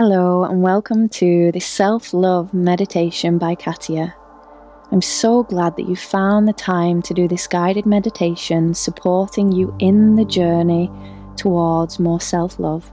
Hello, 0.00 0.44
and 0.44 0.62
welcome 0.62 1.08
to 1.08 1.50
the 1.50 1.58
Self 1.58 2.14
Love 2.14 2.54
Meditation 2.54 3.36
by 3.36 3.56
Katia. 3.56 4.14
I'm 4.92 5.02
so 5.02 5.42
glad 5.42 5.74
that 5.74 5.88
you 5.88 5.96
found 5.96 6.46
the 6.46 6.52
time 6.52 7.02
to 7.02 7.12
do 7.12 7.26
this 7.26 7.48
guided 7.48 7.84
meditation 7.84 8.74
supporting 8.74 9.50
you 9.50 9.74
in 9.80 10.14
the 10.14 10.24
journey 10.24 10.88
towards 11.34 11.98
more 11.98 12.20
self 12.20 12.60
love. 12.60 12.92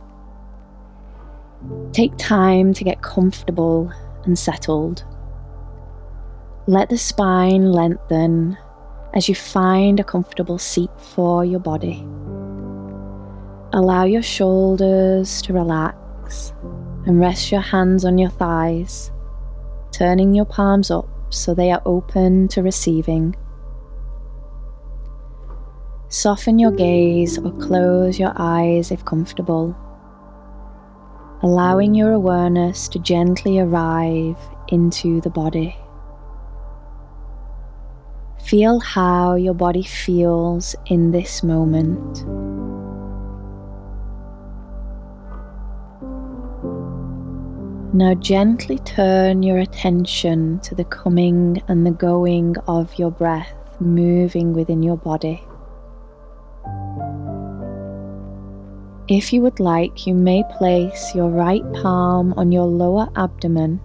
Take 1.92 2.18
time 2.18 2.74
to 2.74 2.84
get 2.84 3.04
comfortable 3.04 3.94
and 4.24 4.36
settled. 4.36 5.06
Let 6.66 6.90
the 6.90 6.98
spine 6.98 7.72
lengthen 7.72 8.58
as 9.14 9.30
you 9.30 9.36
find 9.36 10.00
a 10.00 10.04
comfortable 10.04 10.58
seat 10.58 10.90
for 10.98 11.46
your 11.46 11.60
body. 11.60 12.04
Allow 13.74 14.06
your 14.06 14.24
shoulders 14.24 15.44
to 15.44 15.54
relax 15.54 16.52
and 17.06 17.20
rest 17.20 17.52
your 17.52 17.62
hands 17.62 18.04
on 18.06 18.18
your 18.18 18.30
thighs, 18.30 19.12
turning 19.92 20.34
your 20.34 20.46
palms 20.46 20.90
up 20.90 21.08
so 21.30 21.54
they 21.54 21.72
are 21.72 21.82
open 21.86 22.48
to 22.50 22.62
receiving. 22.62 23.36
Soften 26.08 26.60
your 26.60 26.72
gaze 26.72 27.38
or 27.38 27.52
close 27.54 28.20
your 28.20 28.34
eyes 28.36 28.92
if 28.92 29.04
comfortable, 29.06 29.76
allowing 31.42 31.94
your 31.94 32.12
awareness 32.12 32.88
to 32.90 33.00
gently 33.00 33.60
arrive 33.60 34.38
into 34.70 35.22
the 35.22 35.30
body. 35.30 35.76
Feel 38.46 38.80
how 38.80 39.36
your 39.36 39.56
body 39.56 39.84
feels 39.84 40.76
in 40.86 41.12
this 41.12 41.42
moment. 41.42 42.45
Now 47.96 48.14
gently 48.14 48.80
turn 48.80 49.42
your 49.42 49.60
attention 49.60 50.60
to 50.64 50.76
the 50.76 50.84
coming 50.84 51.64
and 51.70 51.88
the 51.88 51.92
going 51.92 52.58
of 52.68 52.94
your 53.00 53.10
breath 53.10 53.54
moving 53.80 54.52
within 54.52 54.84
your 54.84 54.98
body. 54.98 55.42
If 59.08 59.32
you 59.32 59.42
would 59.44 59.62
like, 59.62 60.06
you 60.06 60.14
may 60.14 60.44
place 60.58 61.16
your 61.16 61.30
right 61.30 61.64
palm 61.72 62.34
on 62.36 62.52
your 62.52 62.66
lower 62.66 63.08
abdomen 63.16 63.80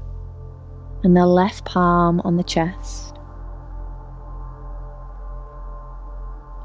and 1.05 1.17
the 1.17 1.29
left 1.29 1.65
palm 1.65 2.21
on 2.25 2.37
the 2.37 2.43
chest. 2.43 3.15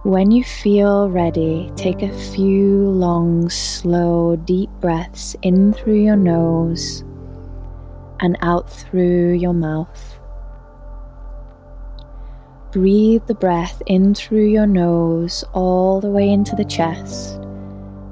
When 0.02 0.32
you 0.32 0.44
feel 0.44 1.12
ready, 1.12 1.72
take 1.76 2.02
a 2.02 2.12
few 2.34 2.90
long, 2.90 3.52
slow, 3.52 4.36
deep 4.36 4.72
breaths 4.82 5.36
in 5.44 5.74
through 5.74 6.02
your 6.02 6.16
nose 6.16 7.04
and 8.20 8.38
out 8.42 8.72
through 8.72 9.34
your 9.34 9.54
mouth. 9.54 10.20
Breathe 12.72 13.26
the 13.28 13.36
breath 13.36 13.82
in 13.88 14.14
through 14.14 14.48
your 14.48 14.68
nose 14.68 15.44
all 15.54 16.02
the 16.02 16.10
way 16.10 16.30
into 16.30 16.56
the 16.56 16.66
chest 16.66 17.36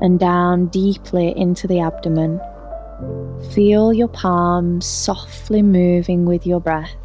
and 0.02 0.20
down 0.20 0.68
deeply 0.68 1.38
into 1.38 1.68
the 1.68 1.80
abdomen. 1.80 2.40
Feel 3.54 3.94
your 3.94 4.08
palms 4.08 4.86
softly 4.86 5.62
moving 5.62 6.26
with 6.26 6.48
your 6.48 6.60
breath. 6.60 6.96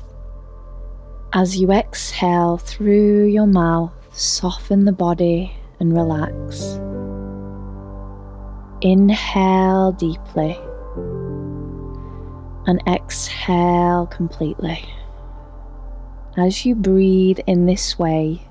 As 1.32 1.58
you 1.58 1.72
exhale 1.72 2.58
through 2.58 3.26
your 3.26 3.46
mouth, 3.46 3.92
soften 4.12 4.84
the 4.84 4.92
body 4.92 5.52
and 5.80 5.92
relax. 5.92 6.78
Inhale 8.80 9.92
deeply 9.92 10.58
and 12.69 12.83
exhale 12.86 14.06
completely. 14.06 14.84
As 16.36 16.66
you 16.66 16.75
breathe 16.75 17.41
in 17.47 17.64
this 17.64 17.98
way, 17.98 18.42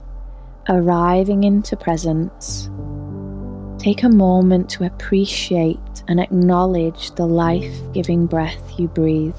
arriving 0.67 1.43
into 1.43 1.77
presence, 1.77 2.69
take 3.77 4.03
a 4.03 4.09
moment 4.09 4.69
to 4.71 4.85
appreciate 4.85 5.77
and 6.07 6.19
acknowledge 6.19 7.11
the 7.11 7.27
life 7.27 7.77
giving 7.93 8.25
breath 8.25 8.79
you 8.79 8.87
breathe. 8.87 9.35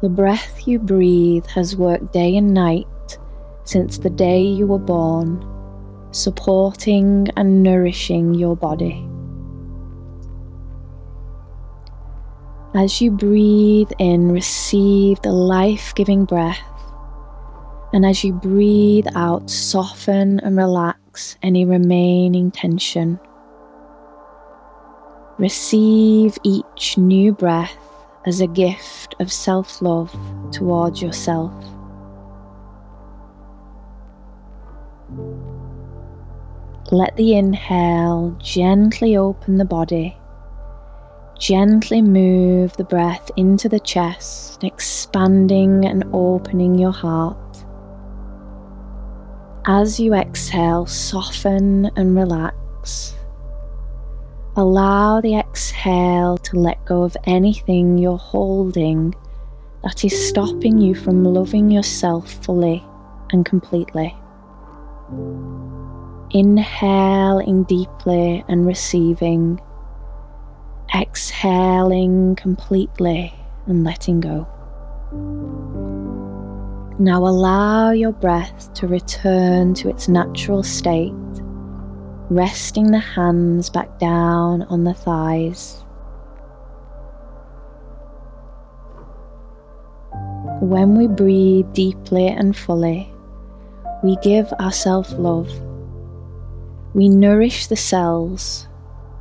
The 0.00 0.08
breath 0.08 0.66
you 0.66 0.78
breathe 0.78 1.44
has 1.48 1.76
worked 1.76 2.14
day 2.14 2.34
and 2.36 2.54
night 2.54 2.86
since 3.64 3.98
the 3.98 4.08
day 4.08 4.40
you 4.40 4.66
were 4.66 4.78
born, 4.78 5.46
supporting 6.12 7.28
and 7.36 7.62
nourishing 7.62 8.32
your 8.32 8.56
body. 8.56 9.09
As 12.72 13.00
you 13.00 13.10
breathe 13.10 13.90
in, 13.98 14.30
receive 14.30 15.20
the 15.22 15.32
life 15.32 15.92
giving 15.96 16.24
breath. 16.24 16.62
And 17.92 18.06
as 18.06 18.22
you 18.22 18.32
breathe 18.32 19.08
out, 19.16 19.50
soften 19.50 20.38
and 20.38 20.56
relax 20.56 21.36
any 21.42 21.64
remaining 21.64 22.52
tension. 22.52 23.18
Receive 25.38 26.38
each 26.44 26.96
new 26.96 27.32
breath 27.32 27.76
as 28.24 28.40
a 28.40 28.46
gift 28.46 29.16
of 29.18 29.32
self 29.32 29.82
love 29.82 30.16
towards 30.52 31.02
yourself. 31.02 31.52
Let 36.92 37.16
the 37.16 37.34
inhale 37.34 38.36
gently 38.38 39.16
open 39.16 39.58
the 39.58 39.64
body 39.64 40.19
Gently 41.40 42.02
move 42.02 42.76
the 42.76 42.84
breath 42.84 43.30
into 43.34 43.66
the 43.66 43.80
chest, 43.80 44.62
expanding 44.62 45.86
and 45.86 46.04
opening 46.12 46.74
your 46.74 46.92
heart. 46.92 47.64
As 49.64 49.98
you 49.98 50.12
exhale, 50.12 50.84
soften 50.84 51.90
and 51.96 52.14
relax. 52.14 53.14
Allow 54.54 55.22
the 55.22 55.36
exhale 55.36 56.36
to 56.36 56.58
let 56.58 56.84
go 56.84 57.04
of 57.04 57.16
anything 57.24 57.96
you're 57.96 58.18
holding 58.18 59.14
that 59.82 60.04
is 60.04 60.28
stopping 60.28 60.76
you 60.76 60.94
from 60.94 61.24
loving 61.24 61.70
yourself 61.70 62.30
fully 62.44 62.84
and 63.32 63.46
completely. 63.46 64.14
Inhaling 66.32 67.62
deeply 67.62 68.44
and 68.46 68.66
receiving 68.66 69.58
exhaling 70.94 72.34
completely 72.36 73.32
and 73.66 73.84
letting 73.84 74.20
go. 74.20 74.46
Now 76.98 77.26
allow 77.26 77.92
your 77.92 78.12
breath 78.12 78.72
to 78.74 78.86
return 78.86 79.74
to 79.74 79.88
its 79.88 80.08
natural 80.08 80.62
state, 80.62 81.14
resting 82.28 82.90
the 82.90 82.98
hands 82.98 83.70
back 83.70 83.98
down 83.98 84.62
on 84.64 84.84
the 84.84 84.94
thighs. 84.94 85.84
When 90.60 90.96
we 90.98 91.06
breathe 91.06 91.72
deeply 91.72 92.26
and 92.28 92.54
fully, 92.54 93.10
we 94.02 94.16
give 94.22 94.52
ourselves 94.54 95.12
love. 95.14 95.50
We 96.92 97.08
nourish 97.08 97.68
the 97.68 97.76
cells 97.76 98.66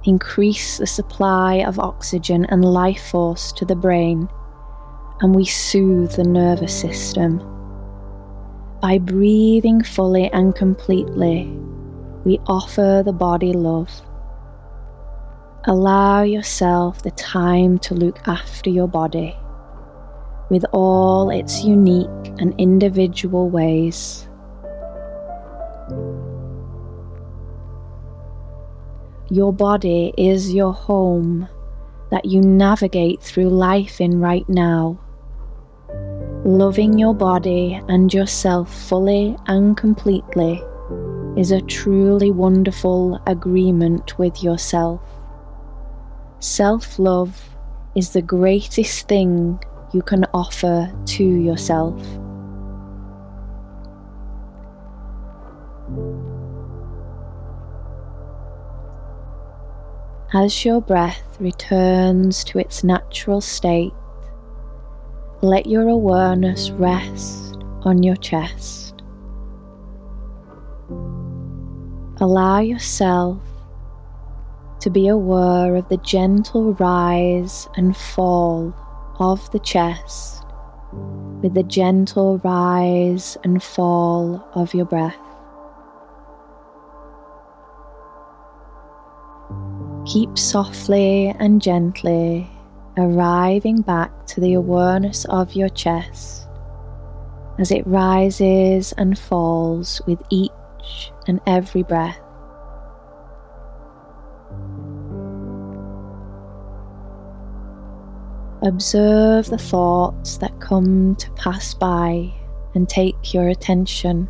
increase 0.05 0.77
the 0.77 0.87
supply 0.87 1.55
of 1.55 1.79
oxygen 1.79 2.45
and 2.45 2.63
life 2.63 3.09
force 3.09 3.51
to 3.53 3.65
the 3.65 3.75
brain, 3.75 4.29
and 5.21 5.35
we 5.35 5.45
soothe 5.45 6.11
the 6.13 6.23
nervous 6.23 6.79
system. 6.79 7.39
By 8.81 8.97
breathing 8.97 9.83
fully 9.83 10.31
and 10.31 10.55
completely, 10.55 11.51
we 12.23 12.39
offer 12.47 13.01
the 13.03 13.13
body 13.13 13.53
love. 13.53 13.89
Allow 15.65 16.23
yourself 16.23 17.01
the 17.01 17.11
time 17.11 17.77
to 17.79 17.93
look 17.93 18.25
after 18.27 18.69
your 18.69 18.87
body 18.87 19.35
with 20.49 20.65
all 20.71 21.29
its 21.29 21.63
unique 21.63 22.07
and 22.39 22.55
individual 22.57 23.49
ways. 23.49 24.27
Your 29.31 29.53
body 29.53 30.11
is 30.17 30.55
your 30.55 30.73
home 30.73 31.47
that 32.09 32.25
you 32.25 32.41
navigate 32.41 33.21
through 33.21 33.49
life 33.49 34.01
in 34.01 34.19
right 34.19 34.47
now. 34.49 34.99
Loving 36.43 36.97
your 36.97 37.13
body 37.13 37.79
and 37.87 38.11
yourself 38.11 38.73
fully 38.73 39.37
and 39.45 39.77
completely 39.77 40.63
is 41.37 41.51
a 41.51 41.61
truly 41.61 42.31
wonderful 42.31 43.21
agreement 43.27 44.17
with 44.17 44.41
yourself. 44.41 44.99
Self 46.39 46.97
love 46.97 47.55
is 47.95 48.13
the 48.13 48.23
greatest 48.23 49.07
thing 49.07 49.59
you 49.93 50.01
can 50.01 50.25
offer 50.33 50.91
to 51.05 51.23
yourself. 51.23 52.01
As 60.31 60.63
your 60.63 60.79
breath 60.79 61.37
returns 61.39 62.43
to 62.43 62.59
its 62.59 62.83
natural 62.83 63.41
state, 63.41 63.93
let 65.41 65.65
your 65.65 65.87
awareness 65.87 66.69
rest 66.69 67.57
on 67.81 68.03
your 68.03 68.15
chest. 68.15 69.01
Allow 72.21 72.59
yourself 72.59 73.41
to 74.81 74.91
be 74.91 75.07
aware 75.07 75.75
of 75.75 75.89
the 75.89 75.97
gentle 75.97 76.73
rise 76.75 77.67
and 77.75 77.97
fall 77.97 78.71
of 79.17 79.49
the 79.49 79.59
chest 79.59 80.43
with 81.41 81.55
the 81.55 81.63
gentle 81.63 82.37
rise 82.43 83.35
and 83.43 83.63
fall 83.63 84.47
of 84.53 84.75
your 84.75 84.85
breath. 84.85 85.28
Keep 90.09 90.39
softly 90.39 91.27
and 91.37 91.61
gently 91.61 92.49
arriving 92.97 93.81
back 93.81 94.25
to 94.25 94.41
the 94.41 94.53
awareness 94.53 95.25
of 95.25 95.53
your 95.53 95.69
chest 95.69 96.47
as 97.59 97.69
it 97.69 97.85
rises 97.85 98.91
and 98.93 99.19
falls 99.19 100.01
with 100.07 100.19
each 100.31 100.51
and 101.27 101.39
every 101.45 101.83
breath. 101.83 102.19
Observe 108.63 109.45
the 109.45 109.59
thoughts 109.59 110.37
that 110.37 110.59
come 110.59 111.15
to 111.17 111.29
pass 111.33 111.75
by 111.75 112.33
and 112.73 112.89
take 112.89 113.31
your 113.31 113.47
attention. 113.47 114.27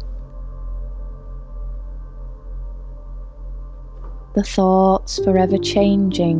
The 4.39 4.45
thoughts 4.45 5.19
forever 5.25 5.57
changing. 5.57 6.39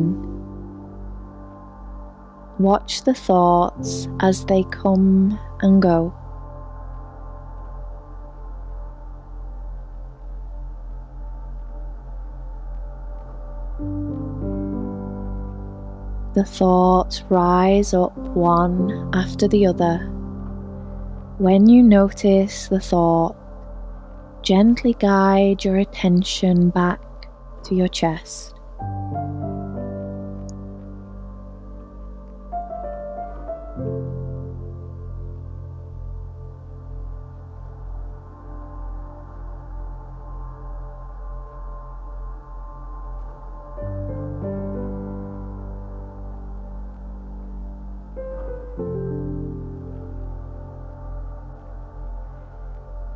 Watch 2.58 3.02
the 3.04 3.12
thoughts 3.12 4.08
as 4.20 4.46
they 4.46 4.62
come 4.70 5.38
and 5.60 5.82
go. 5.82 6.14
The 16.32 16.44
thoughts 16.44 17.22
rise 17.28 17.92
up 17.92 18.16
one 18.16 19.10
after 19.12 19.46
the 19.46 19.66
other. 19.66 19.98
When 21.36 21.68
you 21.68 21.82
notice 21.82 22.68
the 22.68 22.80
thought, 22.80 23.36
gently 24.40 24.94
guide 24.94 25.66
your 25.66 25.76
attention 25.76 26.70
back 26.70 26.98
to 27.64 27.74
your 27.74 27.88
chest. 27.88 28.54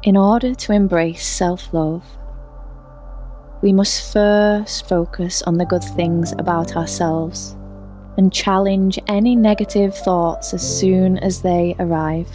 In 0.05 0.19
order 0.19 0.55
to 0.55 0.73
embrace 0.73 1.27
self 1.27 1.73
love, 1.73 2.05
we 3.65 3.73
must 3.73 4.13
first 4.13 4.87
focus 4.87 5.41
on 5.45 5.57
the 5.57 5.65
good 5.65 5.83
things 5.83 6.33
about 6.33 6.77
ourselves 6.77 7.57
and 8.19 8.31
challenge 8.31 8.99
any 9.09 9.35
negative 9.35 9.97
thoughts 9.97 10.53
as 10.53 10.61
soon 10.79 11.17
as 11.21 11.41
they 11.41 11.75
arrive. 11.79 12.29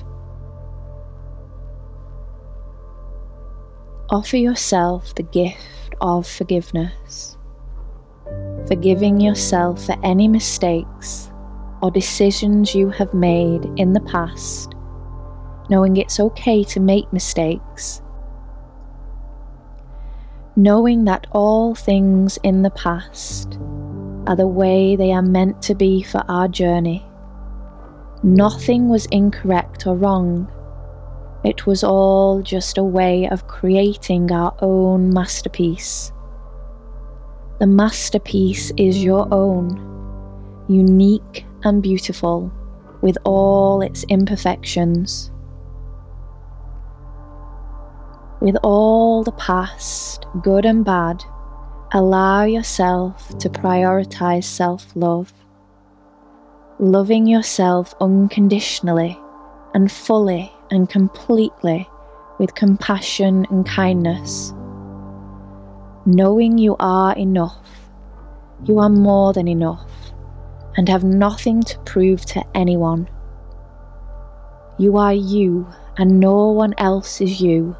Offer 4.10 4.38
yourself 4.38 5.14
the 5.14 5.22
gift 5.22 5.94
of 6.02 6.28
forgiveness, 6.28 7.38
forgiving 8.68 9.20
yourself 9.22 9.86
for 9.86 10.04
any 10.04 10.28
mistakes 10.28 11.30
or 11.84 11.92
decisions 11.92 12.74
you 12.74 12.90
have 12.90 13.14
made 13.14 13.66
in 13.78 13.94
the 13.94 14.02
past, 14.02 14.74
knowing 15.70 15.98
it's 15.98 16.20
okay 16.20 16.64
to 16.64 16.80
make 16.80 17.14
mistakes 17.14 18.02
knowing 20.64 21.06
that 21.06 21.26
all 21.32 21.74
things 21.74 22.38
in 22.44 22.64
the 22.64 22.70
past 22.72 23.58
are 24.28 24.36
the 24.36 24.46
way 24.46 24.98
they 24.98 25.14
are 25.14 25.22
meant 25.22 25.62
to 25.62 25.74
be 25.74 26.04
for 26.04 26.22
our 26.28 26.50
journey. 26.50 27.06
Nothing 28.24 28.90
was 28.90 29.06
incorrect 29.06 29.88
or 29.88 29.96
wrong. 29.96 30.52
It 31.46 31.66
was 31.66 31.82
all 31.82 32.42
just 32.42 32.78
a 32.78 32.84
way 32.84 33.30
of 33.30 33.48
creating 33.48 34.34
our 34.34 34.54
own 34.60 35.14
masterpiece. 35.14 36.12
The 37.62 37.68
masterpiece 37.68 38.74
is 38.76 39.02
your 39.02 39.34
own, 39.34 40.66
unique 40.68 41.46
and 41.64 41.82
beautiful, 41.82 42.52
with 43.00 43.18
all 43.24 43.82
its 43.82 44.04
imperfections 44.10 45.32
with 48.42 48.56
all 48.64 49.24
the 49.24 49.34
past, 49.34 50.26
good 50.42 50.66
and 50.66 50.86
bad, 50.86 51.24
allow 51.92 52.44
yourself 52.44 53.38
to 53.40 53.50
prioritize 53.50 54.46
self 54.46 54.96
love. 54.96 55.34
Loving 56.80 57.28
yourself 57.28 57.94
unconditionally 58.00 59.20
and 59.74 59.92
fully 59.92 60.52
and 60.72 60.90
completely 60.90 61.90
with 62.38 62.56
compassion 62.56 63.46
and 63.50 63.66
kindness. 63.66 64.54
Knowing 66.06 66.58
you 66.58 66.78
are 66.80 67.14
enough, 67.18 67.68
you 68.64 68.80
are 68.80 68.90
more 68.90 69.34
than 69.34 69.50
enough, 69.50 69.92
and 70.78 70.88
have 70.88 71.04
nothing 71.04 71.62
to 71.64 71.78
prove 71.80 72.26
to 72.26 72.42
anyone. 72.56 73.10
You 74.78 74.96
are 74.96 75.14
you, 75.14 75.68
and 75.98 76.22
no 76.22 76.48
one 76.52 76.74
else 76.78 77.20
is 77.20 77.42
you 77.42 77.76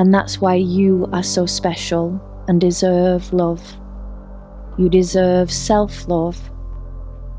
and 0.00 0.14
that's 0.14 0.40
why 0.40 0.54
you 0.54 1.06
are 1.12 1.22
so 1.22 1.44
special 1.44 2.18
and 2.48 2.58
deserve 2.58 3.34
love. 3.34 3.62
You 4.78 4.88
deserve 4.88 5.52
self 5.52 6.08
love, 6.08 6.50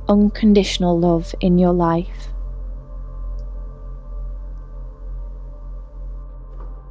unconditional 0.08 1.00
love 1.00 1.34
in 1.42 1.58
your 1.58 1.74
life. 1.74 2.28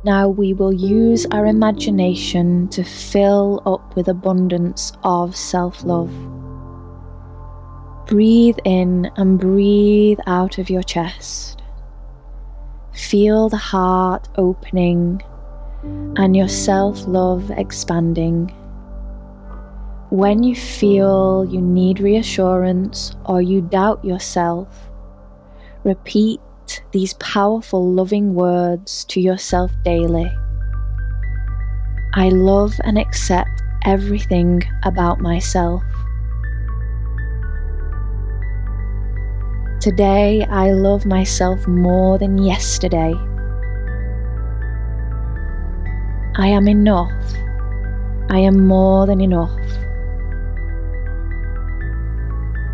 Now 0.02 0.28
we 0.28 0.54
will 0.54 0.72
use 0.72 1.24
our 1.30 1.46
imagination 1.46 2.66
to 2.70 2.82
fill 2.82 3.62
up 3.64 3.94
with 3.94 4.08
abundance 4.08 4.92
of 5.04 5.36
self 5.36 5.84
love. 5.84 6.10
Breathe 8.08 8.58
in 8.64 9.08
and 9.16 9.38
breathe 9.38 10.18
out 10.26 10.58
of 10.58 10.68
your 10.68 10.82
chest. 10.82 11.62
Feel 12.92 13.48
the 13.48 13.56
heart 13.56 14.28
opening 14.34 15.22
and 15.82 16.36
your 16.36 16.48
self 16.48 17.06
love 17.06 17.50
expanding. 17.52 18.54
When 20.10 20.42
you 20.42 20.56
feel 20.56 21.46
you 21.48 21.60
need 21.60 22.00
reassurance 22.00 23.14
or 23.24 23.40
you 23.40 23.60
doubt 23.60 24.04
yourself, 24.04 24.90
repeat 25.84 26.40
these 26.92 27.14
powerful, 27.14 27.92
loving 27.92 28.34
words 28.34 29.04
to 29.06 29.20
yourself 29.20 29.70
daily. 29.84 30.30
I 32.14 32.28
love 32.28 32.74
and 32.84 32.98
accept 32.98 33.62
everything 33.84 34.62
about 34.84 35.20
myself. 35.20 35.82
Today, 39.80 40.44
I 40.50 40.72
love 40.72 41.06
myself 41.06 41.66
more 41.66 42.18
than 42.18 42.36
yesterday. 42.36 43.14
I 46.40 46.46
am 46.46 46.68
enough. 46.68 47.12
I 48.30 48.38
am 48.38 48.66
more 48.66 49.06
than 49.06 49.20
enough. 49.20 49.60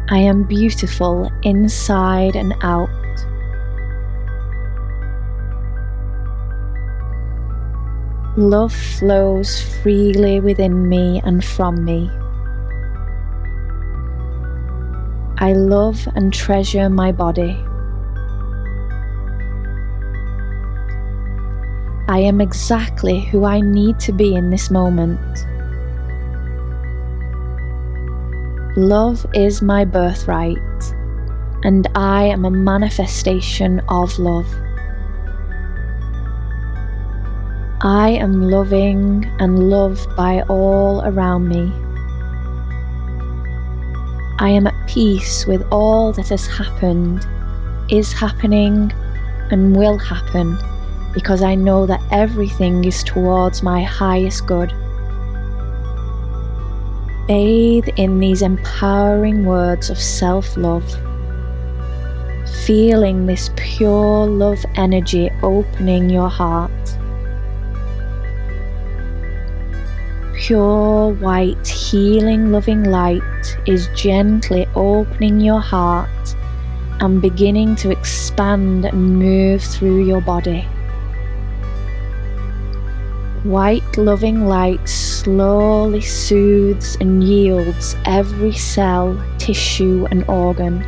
I 0.09 0.19
am 0.19 0.45
beautiful 0.45 1.29
inside 1.43 2.37
and 2.37 2.55
out. 2.63 2.89
Love 8.37 8.73
flows 8.73 9.61
freely 9.83 10.39
within 10.39 10.89
me 10.89 11.21
and 11.25 11.45
from 11.45 11.85
me. 11.85 12.09
I 15.39 15.55
love 15.55 16.07
and 16.15 16.33
treasure 16.33 16.89
my 16.89 17.11
body. 17.11 17.59
I 22.09 22.21
am 22.21 22.41
exactly 22.41 23.21
who 23.21 23.45
I 23.45 23.61
need 23.61 23.99
to 24.01 24.13
be 24.13 24.37
in 24.37 24.51
this 24.51 24.71
moment. 24.71 25.19
Love 28.77 29.27
is 29.35 29.61
my 29.61 29.85
birthright, 29.85 30.95
and 31.65 31.89
I 31.97 32.23
am 32.23 32.45
a 32.45 32.51
manifestation 32.51 33.81
of 33.89 34.17
love. 34.21 34.47
I 37.81 38.11
am 38.11 38.51
loving 38.51 39.29
and 39.41 39.69
loved 39.69 40.15
by 40.15 40.43
all 40.43 41.03
around 41.03 41.49
me. 41.49 41.73
I 44.39 44.51
am 44.51 44.69
at 44.69 44.89
peace 44.89 45.45
with 45.45 45.67
all 45.73 46.13
that 46.13 46.29
has 46.29 46.47
happened, 46.47 47.27
is 47.91 48.13
happening, 48.13 48.93
and 49.51 49.75
will 49.77 49.99
happen 49.99 50.57
because 51.17 51.43
I 51.43 51.55
know 51.55 51.87
that 51.87 52.03
everything 52.11 52.85
is 52.85 53.03
towards 53.03 53.63
my 53.63 53.83
highest 53.83 54.47
good. 54.47 54.71
Bathe 57.27 57.89
in 57.97 58.21
these 58.21 58.43
empowering 58.43 59.47
words 59.47 59.89
of 59.89 59.99
self 59.99 60.59
love, 60.59 60.87
feeling 62.67 63.25
this 63.25 63.49
pure 63.57 64.27
love 64.27 64.63
energy 64.75 65.31
opening 65.43 66.11
your 66.11 66.29
heart. 66.29 66.71
Pure 70.35 71.15
white, 71.15 71.67
healing, 71.67 72.53
loving 72.53 72.85
light 72.85 73.57
is 73.67 73.89
gently 73.95 74.67
opening 74.75 75.41
your 75.41 75.61
heart 75.61 76.37
and 77.01 77.23
beginning 77.23 77.75
to 77.77 77.91
expand 77.91 78.85
and 78.85 79.19
move 79.19 79.63
through 79.63 80.05
your 80.05 80.21
body. 80.21 80.69
White 83.45 83.97
loving 83.97 84.47
light 84.47 84.89
slowly 84.89 86.01
soothes 86.01 86.97
and 87.01 87.23
yields 87.23 87.95
every 88.05 88.53
cell, 88.53 89.23
tissue, 89.39 90.07
and 90.11 90.25
organ. 90.29 90.85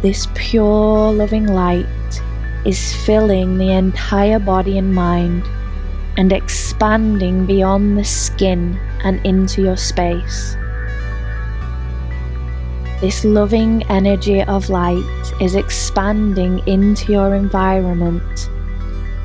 This 0.00 0.28
pure 0.34 1.12
loving 1.12 1.46
light 1.46 1.86
is 2.64 2.94
filling 3.04 3.58
the 3.58 3.72
entire 3.72 4.38
body 4.38 4.78
and 4.78 4.94
mind 4.94 5.42
and 6.16 6.32
expanding 6.32 7.46
beyond 7.46 7.98
the 7.98 8.04
skin 8.04 8.78
and 9.04 9.24
into 9.26 9.62
your 9.62 9.76
space. 9.76 10.56
This 13.00 13.24
loving 13.24 13.82
energy 13.84 14.42
of 14.42 14.70
light 14.70 15.32
is 15.40 15.54
expanding 15.54 16.60
into 16.66 17.12
your 17.12 17.34
environment 17.34 18.48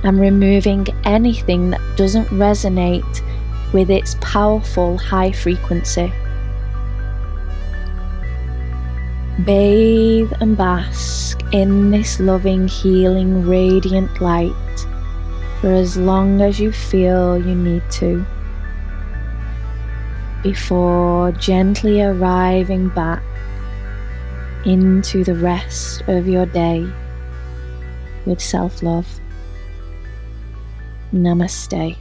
and 0.03 0.19
removing 0.19 0.87
anything 1.05 1.69
that 1.71 1.81
doesn't 1.97 2.27
resonate 2.27 3.21
with 3.73 3.89
its 3.89 4.15
powerful 4.21 4.97
high 4.97 5.31
frequency. 5.31 6.11
Bathe 9.45 10.31
and 10.39 10.55
bask 10.55 11.41
in 11.51 11.91
this 11.91 12.19
loving, 12.19 12.67
healing, 12.67 13.47
radiant 13.47 14.21
light 14.21 14.53
for 15.59 15.71
as 15.71 15.97
long 15.97 16.41
as 16.41 16.59
you 16.59 16.71
feel 16.71 17.37
you 17.37 17.55
need 17.55 17.83
to 17.89 18.25
before 20.43 21.31
gently 21.31 22.01
arriving 22.01 22.89
back 22.89 23.23
into 24.65 25.23
the 25.23 25.33
rest 25.35 26.01
of 26.07 26.27
your 26.27 26.45
day 26.45 26.85
with 28.25 28.41
self 28.41 28.83
love. 28.83 29.07
Namaste. 31.13 31.95